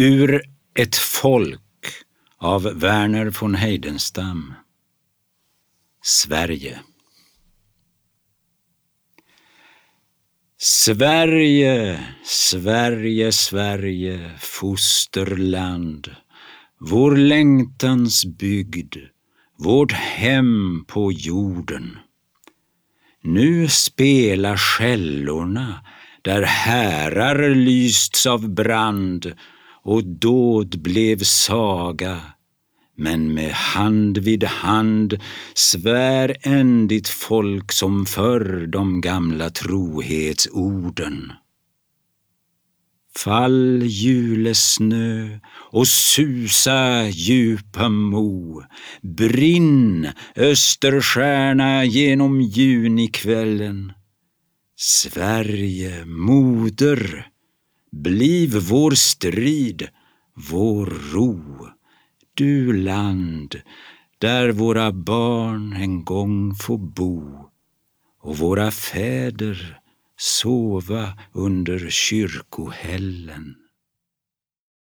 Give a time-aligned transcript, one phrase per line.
[0.00, 0.42] Ur
[0.74, 1.60] ett folk
[2.36, 4.54] av Verner von Heidenstam.
[6.02, 6.80] Sverige.
[10.58, 16.10] Sverige, Sverige, Sverige, fosterland,
[16.80, 18.96] vår längtans bygd,
[19.56, 21.98] vårt hem på jorden.
[23.22, 25.84] Nu spelar skällorna
[26.22, 29.34] där härar lysts av brand
[29.88, 32.20] och dåd blev saga.
[32.96, 35.18] Men med hand vid hand
[35.54, 41.32] svär än ditt folk som förr de gamla trohetsorden.
[43.16, 45.38] Fall julesnö
[45.70, 48.62] och susa djupa mo.
[49.02, 53.92] Brinn österstjärna genom junikvällen.
[54.76, 57.30] Sverige, moder,
[57.92, 59.88] bliv vår strid,
[60.50, 61.68] vår ro.
[62.34, 63.60] Du land
[64.18, 67.50] där våra barn en gång får bo
[68.22, 69.80] och våra fäder
[70.16, 73.54] sova under kyrkohällen.